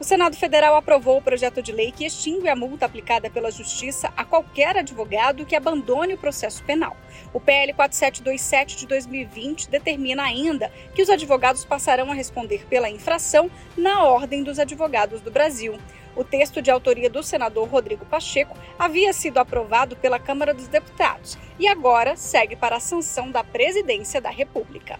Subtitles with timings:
[0.00, 4.10] O Senado Federal aprovou o projeto de lei que extingue a multa aplicada pela Justiça
[4.16, 6.96] a qualquer advogado que abandone o processo penal.
[7.34, 13.50] O PL 4727 de 2020 determina ainda que os advogados passarão a responder pela infração
[13.76, 15.78] na Ordem dos Advogados do Brasil.
[16.16, 21.36] O texto de autoria do senador Rodrigo Pacheco havia sido aprovado pela Câmara dos Deputados
[21.58, 24.98] e agora segue para a sanção da Presidência da República.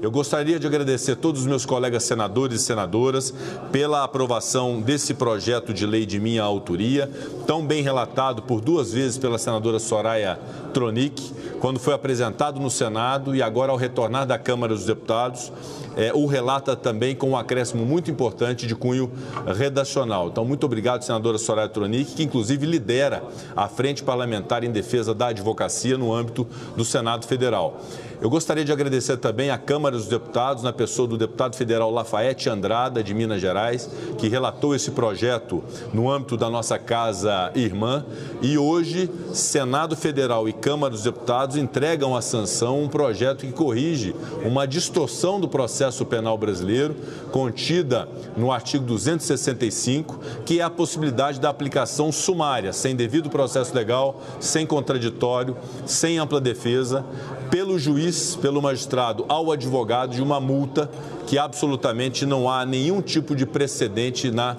[0.00, 3.32] Eu gostaria de agradecer a todos os meus colegas senadores e senadoras
[3.70, 7.10] pela aprovação desse projeto de lei de minha autoria,
[7.46, 10.38] tão bem relatado por duas vezes pela senadora Soraya
[10.72, 15.52] Tronic, quando foi apresentado no Senado e agora ao retornar da Câmara dos Deputados,
[15.94, 19.12] é, o relata também com um acréscimo muito importante de cunho
[19.54, 20.28] redacional.
[20.28, 23.22] Então, muito obrigado, senadora Soraya Tronic, que inclusive lidera
[23.54, 27.78] a Frente Parlamentar em Defesa da Advocacia no âmbito do Senado Federal.
[28.20, 32.48] Eu gostaria de agradecer também à Câmara dos Deputados, na pessoa do deputado federal Lafayette
[32.48, 38.04] Andrada, de Minas Gerais, que relatou esse projeto no âmbito da nossa casa irmã.
[38.40, 44.14] E hoje, Senado Federal e Câmara dos Deputados entregam à sanção um projeto que corrige
[44.44, 46.94] uma distorção do processo penal brasileiro,
[47.30, 54.20] contida no artigo 265, que é a possibilidade da aplicação sumária, sem devido processo legal,
[54.38, 57.04] sem contraditório, sem ampla defesa,
[57.52, 60.90] pelo juiz, pelo magistrado, ao advogado de uma multa
[61.26, 64.56] que absolutamente não há nenhum tipo de precedente na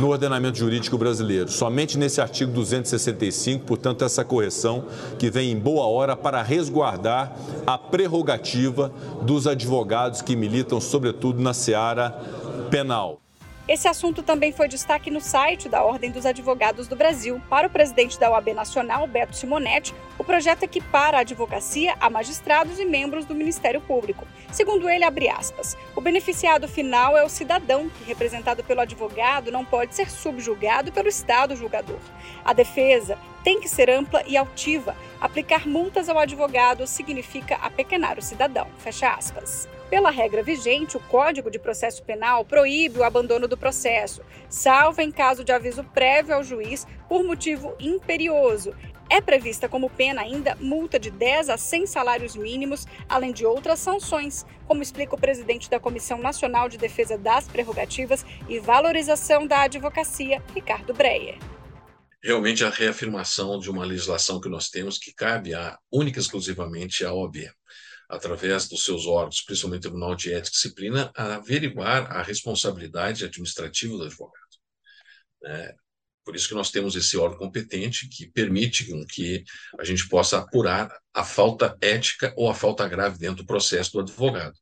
[0.00, 1.48] no ordenamento jurídico brasileiro.
[1.48, 4.84] Somente nesse artigo 265, portanto, essa correção
[5.20, 11.54] que vem em boa hora para resguardar a prerrogativa dos advogados que militam, sobretudo, na
[11.54, 12.10] seara
[12.68, 13.20] penal.
[13.68, 17.42] Esse assunto também foi destaque no site da Ordem dos Advogados do Brasil.
[17.50, 22.78] Para o presidente da OAB Nacional, Beto Simonetti, o projeto equipara a advocacia a magistrados
[22.78, 24.24] e membros do Ministério Público.
[24.52, 29.64] Segundo ele, abre aspas, o beneficiado final é o cidadão, que, representado pelo advogado, não
[29.64, 31.98] pode ser subjugado pelo Estado julgador.
[32.44, 34.94] A defesa tem que ser ampla e altiva.
[35.20, 38.68] Aplicar multas ao advogado significa apequenar o cidadão.
[38.78, 39.68] Fecha aspas.
[39.88, 45.12] Pela regra vigente, o Código de Processo Penal proíbe o abandono do processo, salvo em
[45.12, 48.74] caso de aviso prévio ao juiz por motivo imperioso.
[49.08, 53.78] É prevista como pena ainda multa de 10 a 100 salários mínimos, além de outras
[53.78, 59.62] sanções, como explica o presidente da Comissão Nacional de Defesa das Prerrogativas e Valorização da
[59.62, 61.38] Advocacia, Ricardo Breyer
[62.24, 67.04] realmente a reafirmação de uma legislação que nós temos que cabe a, única e exclusivamente
[67.04, 67.36] à OAB
[68.08, 73.24] através dos seus órgãos, principalmente o Tribunal de Ética e Disciplina, a averiguar a responsabilidade
[73.24, 74.46] administrativa do advogado.
[75.44, 75.74] É,
[76.24, 79.44] por isso que nós temos esse órgão competente que permite que
[79.78, 84.00] a gente possa apurar a falta ética ou a falta grave dentro do processo do
[84.00, 84.56] advogado.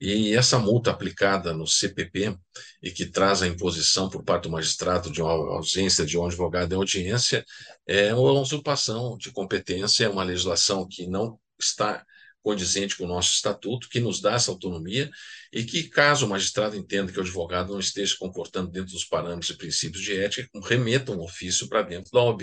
[0.00, 2.34] E essa multa aplicada no CPP
[2.82, 6.72] e que traz a imposição por parte do magistrado de uma ausência de um advogado
[6.72, 7.44] em audiência
[7.86, 12.04] é uma usurpação de competência, é uma legislação que não está
[12.42, 15.10] condizente com o nosso estatuto, que nos dá essa autonomia
[15.52, 19.50] e que, caso o magistrado entenda que o advogado não esteja comportando dentro dos parâmetros
[19.50, 22.42] e princípios de ética, remeta um ofício para dentro da OAB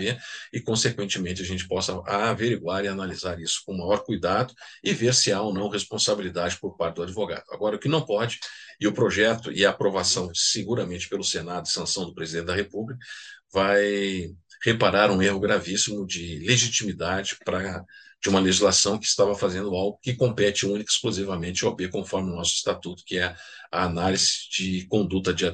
[0.52, 5.32] e, consequentemente, a gente possa averiguar e analisar isso com maior cuidado e ver se
[5.32, 7.44] há ou não responsabilidade por parte do advogado.
[7.50, 8.38] Agora, o que não pode,
[8.80, 12.98] e o projeto e a aprovação seguramente pelo Senado e sanção do presidente da República,
[13.52, 14.30] vai
[14.62, 17.84] reparar um erro gravíssimo de legitimidade para
[18.22, 22.30] de uma legislação que estava fazendo algo que compete única e exclusivamente ao OAB, conforme
[22.30, 23.34] o nosso estatuto, que é
[23.70, 25.44] a análise de conduta de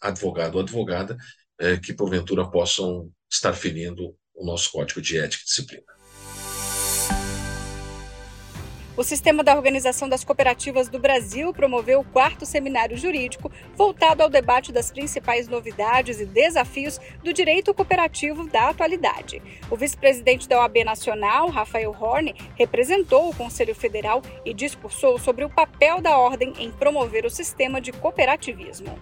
[0.00, 1.16] advogado ou advogada
[1.58, 5.97] é, que, porventura, possam estar ferindo o nosso Código de Ética e Disciplina.
[8.98, 14.28] O Sistema da Organização das Cooperativas do Brasil promoveu o quarto seminário jurídico voltado ao
[14.28, 19.40] debate das principais novidades e desafios do direito cooperativo da atualidade.
[19.70, 25.48] O vice-presidente da OAB Nacional, Rafael Horne, representou o Conselho Federal e discursou sobre o
[25.48, 29.00] papel da ordem em promover o sistema de cooperativismo.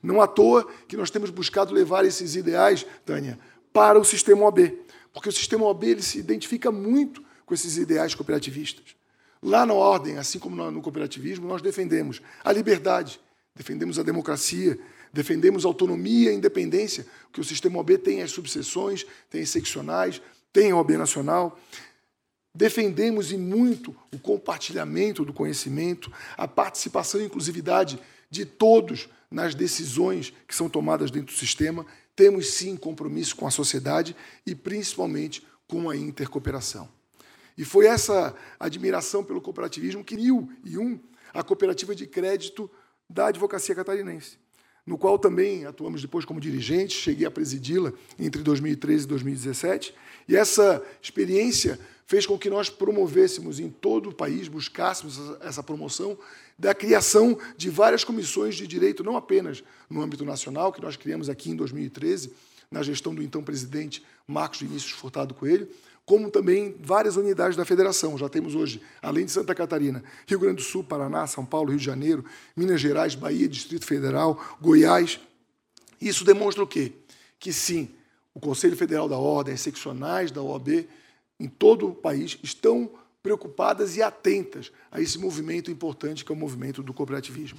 [0.00, 3.36] Não à toa que nós temos buscado levar esses ideais, Tânia,
[3.72, 4.78] para o sistema OAB,
[5.12, 8.97] porque o sistema OAB ele se identifica muito com esses ideais cooperativistas.
[9.42, 13.20] Lá na ordem, assim como no cooperativismo, nós defendemos a liberdade,
[13.54, 14.78] defendemos a democracia,
[15.12, 19.50] defendemos a autonomia e a independência, que o sistema OB tem as subseções, tem as
[19.50, 20.20] seccionais,
[20.52, 21.58] tem a OB nacional.
[22.54, 30.32] defendemos e muito o compartilhamento do conhecimento, a participação e inclusividade de todos nas decisões
[30.46, 31.86] que são tomadas dentro do sistema.
[32.16, 36.88] Temos sim compromisso com a sociedade e principalmente com a intercooperação.
[37.58, 40.98] E foi essa admiração pelo cooperativismo que uniu e um
[41.34, 42.70] a cooperativa de crédito
[43.10, 44.38] da advocacia catarinense,
[44.86, 49.94] no qual também atuamos depois como dirigentes, cheguei a presidi-la entre 2013 e 2017,
[50.28, 56.16] e essa experiência fez com que nós promovêssemos em todo o país, buscássemos essa promoção
[56.56, 61.28] da criação de várias comissões de direito, não apenas no âmbito nacional, que nós criamos
[61.28, 62.32] aqui em 2013,
[62.70, 65.68] na gestão do então presidente Marcos Vinícius Furtado Coelho,
[66.04, 68.16] como também várias unidades da federação.
[68.16, 71.78] Já temos hoje, além de Santa Catarina, Rio Grande do Sul, Paraná, São Paulo, Rio
[71.78, 72.24] de Janeiro,
[72.56, 75.20] Minas Gerais, Bahia, Distrito Federal, Goiás.
[76.00, 76.92] Isso demonstra o quê?
[77.38, 77.90] Que sim,
[78.32, 80.86] o Conselho Federal da Ordem, as seccionais da OAB,
[81.38, 82.90] em todo o país, estão
[83.22, 87.58] preocupadas e atentas a esse movimento importante que é o movimento do cooperativismo.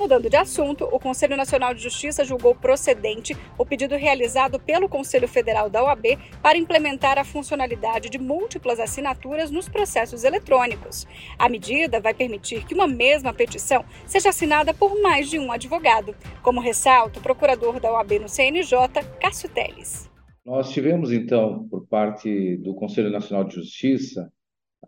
[0.00, 5.28] Mudando de assunto, o Conselho Nacional de Justiça julgou procedente o pedido realizado pelo Conselho
[5.28, 11.06] Federal da OAB para implementar a funcionalidade de múltiplas assinaturas nos processos eletrônicos.
[11.38, 16.16] A medida vai permitir que uma mesma petição seja assinada por mais de um advogado,
[16.42, 18.78] como ressalta o procurador da OAB no CNJ,
[19.20, 20.10] Cássio Teles.
[20.46, 24.32] Nós tivemos, então, por parte do Conselho Nacional de Justiça,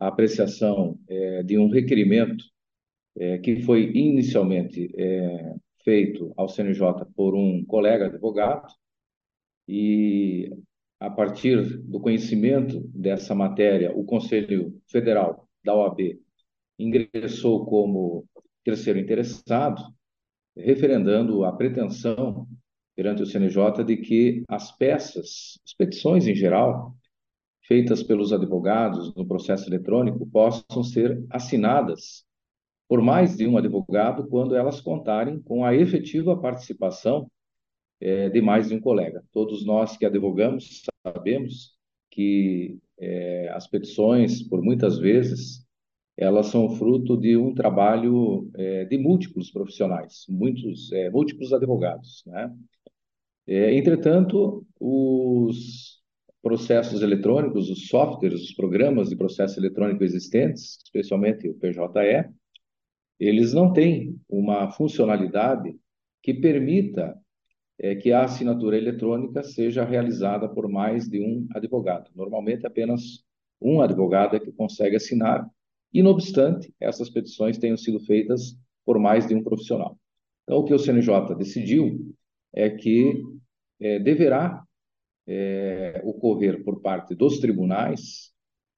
[0.01, 2.51] a apreciação é, de um requerimento
[3.17, 5.55] é, que foi inicialmente é,
[5.85, 8.73] feito ao CNJ por um colega advogado,
[9.69, 10.51] e
[11.01, 16.19] a partir do conhecimento dessa matéria, o Conselho Federal da OAB
[16.79, 18.25] ingressou como
[18.65, 19.83] terceiro interessado,
[20.57, 22.47] referendando a pretensão
[22.95, 26.95] perante o CNJ de que as peças, as petições em geral,
[27.67, 32.25] feitas pelos advogados no processo eletrônico, possam ser assinadas
[32.93, 37.27] por mais de um advogado quando elas contarem com a efetiva participação
[37.99, 39.25] é, de mais de um colega.
[39.33, 41.75] Todos nós que advogamos sabemos
[42.11, 45.67] que é, as petições, por muitas vezes,
[46.19, 52.23] elas são fruto de um trabalho é, de múltiplos profissionais, muitos, é, múltiplos advogados.
[52.27, 52.55] Né?
[53.47, 56.03] É, entretanto, os
[56.43, 62.42] processos eletrônicos, os softwares, os programas de processo eletrônico existentes, especialmente o PJE,
[63.25, 65.79] eles não têm uma funcionalidade
[66.21, 67.17] que permita
[67.79, 72.11] é, que a assinatura eletrônica seja realizada por mais de um advogado.
[72.17, 73.25] Normalmente, apenas
[73.61, 75.49] um advogado é que consegue assinar,
[75.95, 79.97] e, não obstante, essas petições tenham sido feitas por mais de um profissional.
[80.43, 82.13] Então, o que o CNJ decidiu
[82.53, 83.23] é que
[83.81, 84.65] é, deverá
[85.29, 88.33] é, ocorrer por parte dos tribunais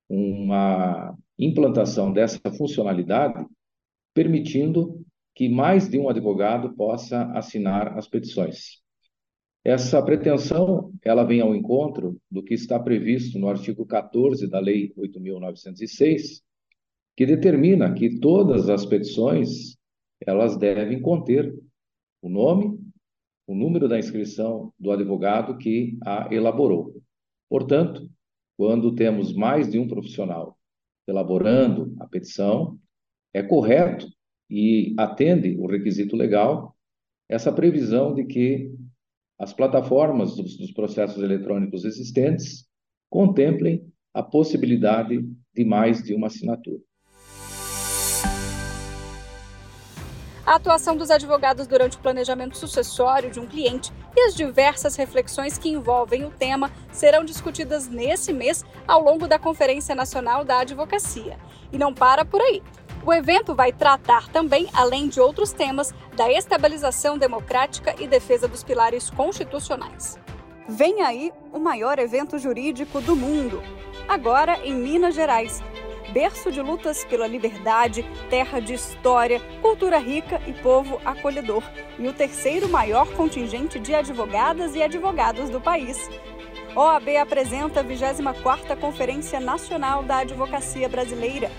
[0.06, 3.46] uma implantação dessa funcionalidade
[4.14, 8.80] permitindo que mais de um advogado possa assinar as petições.
[9.64, 14.92] Essa pretensão, ela vem ao encontro do que está previsto no artigo 14 da Lei
[14.96, 16.42] 8.906,
[17.16, 19.76] que determina que todas as petições,
[20.20, 21.54] elas devem conter
[22.22, 22.78] o nome,
[23.46, 26.94] o número da inscrição do advogado que a elaborou.
[27.48, 28.08] Portanto,
[28.56, 30.58] quando temos mais de um profissional
[31.06, 32.78] elaborando a petição,
[33.34, 34.06] é correto
[34.48, 36.74] e atende o requisito legal
[37.28, 38.72] essa previsão de que
[39.38, 42.66] as plataformas dos, dos processos eletrônicos existentes
[43.10, 46.80] contemplem a possibilidade de mais de uma assinatura.
[50.46, 55.56] a atuação dos advogados durante o planejamento sucessório de um cliente e as diversas reflexões
[55.56, 61.38] que envolvem o tema serão discutidas nesse mês ao longo da Conferência Nacional da Advocacia.
[61.72, 62.62] E não para por aí.
[63.06, 68.64] O evento vai tratar também, além de outros temas, da estabilização democrática e defesa dos
[68.64, 70.18] pilares constitucionais.
[70.66, 73.62] Vem aí o maior evento jurídico do mundo,
[74.08, 75.62] agora em Minas Gerais.
[76.14, 81.62] Berço de lutas pela liberdade, terra de história, cultura rica e povo acolhedor.
[81.98, 86.08] E o terceiro maior contingente de advogadas e advogados do país.
[86.74, 91.50] OAB apresenta a 24ª Conferência Nacional da Advocacia Brasileira,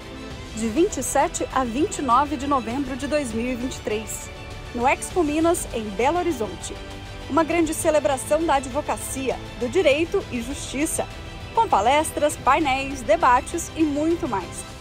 [0.55, 4.29] de 27 a 29 de novembro de 2023,
[4.73, 6.73] no Expo Minas, em Belo Horizonte.
[7.29, 11.05] Uma grande celebração da advocacia, do direito e justiça,
[11.53, 14.74] com palestras, painéis, debates e muito mais.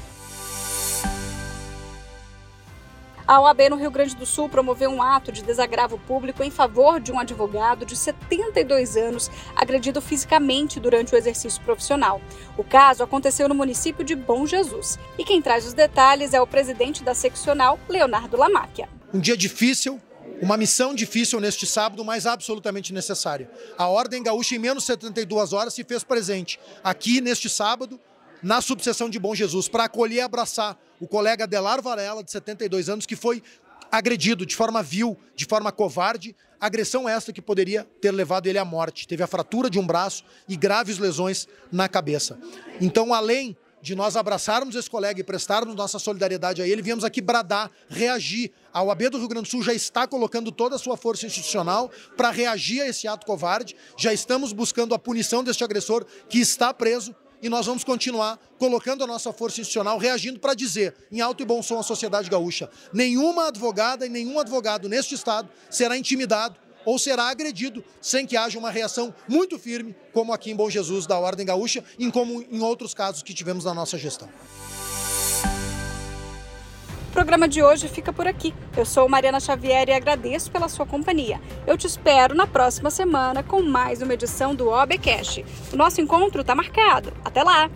[3.35, 7.01] A OAB no Rio Grande do Sul promoveu um ato de desagravo público em favor
[7.01, 12.23] de um advogado de 72 anos agredido fisicamente durante o exercício profissional.
[12.57, 15.01] O caso aconteceu no município de Bom Jesus.
[15.19, 18.89] E quem traz os detalhes é o presidente da seccional, Leonardo Lamáquia.
[19.13, 20.01] Um dia difícil,
[20.41, 23.51] uma missão difícil neste sábado, mas absolutamente necessária.
[23.77, 27.99] A Ordem Gaúcha, em menos de 72 horas, se fez presente aqui neste sábado,
[28.45, 32.91] na subseção de Bom Jesus, para acolher e abraçar o colega Delar Varela, de 72
[32.91, 33.43] anos, que foi
[33.91, 38.65] agredido de forma vil, de forma covarde, agressão esta que poderia ter levado ele à
[38.65, 39.09] morte.
[39.09, 42.39] Teve a fratura de um braço e graves lesões na cabeça.
[42.83, 47.23] Então, além de nós abraçarmos esse colega e prestarmos nossa solidariedade a ele, viemos aqui
[47.23, 48.53] bradar, reagir.
[48.73, 51.91] A OAB do Rio Grande do Sul já está colocando toda a sua força institucional
[52.15, 53.75] para reagir a esse ato covarde.
[53.97, 59.05] Já estamos buscando a punição deste agressor que está preso e nós vamos continuar colocando
[59.05, 62.71] a nossa força institucional, reagindo para dizer, em alto e bom som, à sociedade gaúcha:
[62.91, 68.59] nenhuma advogada e nenhum advogado neste Estado será intimidado ou será agredido sem que haja
[68.59, 72.63] uma reação muito firme, como aqui em Bom Jesus da Ordem Gaúcha, e como em
[72.63, 74.29] outros casos que tivemos na nossa gestão.
[77.15, 78.53] O programa de hoje fica por aqui.
[78.77, 81.41] Eu sou Mariana Xavier e agradeço pela sua companhia.
[81.65, 85.45] Eu te espero na próxima semana com mais uma edição do OBcast.
[85.73, 87.13] O nosso encontro está marcado.
[87.25, 87.71] Até lá!